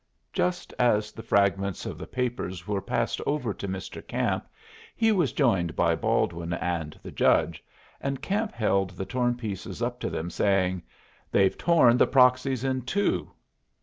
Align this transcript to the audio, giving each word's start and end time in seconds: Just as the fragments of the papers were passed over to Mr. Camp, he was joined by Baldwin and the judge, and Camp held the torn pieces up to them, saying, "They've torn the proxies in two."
Just 0.33 0.73
as 0.79 1.11
the 1.11 1.21
fragments 1.21 1.85
of 1.85 1.99
the 1.99 2.07
papers 2.07 2.67
were 2.67 2.81
passed 2.81 3.21
over 3.27 3.53
to 3.53 3.67
Mr. 3.67 4.01
Camp, 4.07 4.43
he 4.95 5.11
was 5.11 5.31
joined 5.31 5.75
by 5.75 5.93
Baldwin 5.95 6.53
and 6.53 6.99
the 7.03 7.11
judge, 7.11 7.63
and 7.99 8.19
Camp 8.19 8.51
held 8.51 8.89
the 8.97 9.05
torn 9.05 9.35
pieces 9.35 9.79
up 9.79 9.99
to 9.99 10.09
them, 10.09 10.31
saying, 10.31 10.81
"They've 11.31 11.55
torn 11.55 11.97
the 11.97 12.07
proxies 12.07 12.63
in 12.63 12.81
two." 12.81 13.29